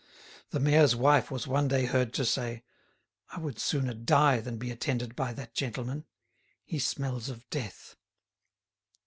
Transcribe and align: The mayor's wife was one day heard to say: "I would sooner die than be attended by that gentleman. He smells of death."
The 0.49 0.59
mayor's 0.59 0.95
wife 0.95 1.29
was 1.29 1.45
one 1.45 1.67
day 1.67 1.85
heard 1.85 2.11
to 2.15 2.25
say: 2.25 2.63
"I 3.33 3.39
would 3.39 3.59
sooner 3.59 3.93
die 3.93 4.39
than 4.39 4.57
be 4.57 4.71
attended 4.71 5.15
by 5.15 5.31
that 5.33 5.53
gentleman. 5.53 6.05
He 6.65 6.79
smells 6.79 7.29
of 7.29 7.47
death." 7.51 7.95